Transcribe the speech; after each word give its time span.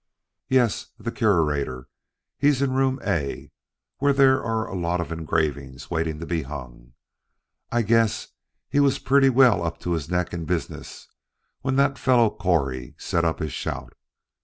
"Yes, 0.47 0.87
the 0.97 1.11
Curator. 1.11 1.87
He's 2.39 2.59
in 2.63 2.71
Room 2.71 2.99
A, 3.05 3.51
where 3.99 4.13
there 4.13 4.41
are 4.43 4.65
a 4.65 4.73
lot 4.73 4.99
of 4.99 5.11
engravings 5.11 5.91
waiting 5.91 6.19
to 6.19 6.25
be 6.25 6.41
hung. 6.41 6.93
I 7.71 7.83
guess 7.83 8.29
he 8.67 8.79
was 8.79 8.97
pretty 8.97 9.29
well 9.29 9.63
up 9.63 9.79
to 9.81 9.91
his 9.91 10.09
neck 10.09 10.33
in 10.33 10.45
business 10.45 11.07
when 11.61 11.75
that 11.75 11.99
fellow 11.99 12.31
Correy 12.31 12.95
set 12.97 13.23
up 13.23 13.37
his 13.37 13.53
shout. 13.53 13.93